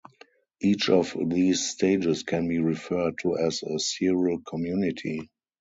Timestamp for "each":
0.59-0.89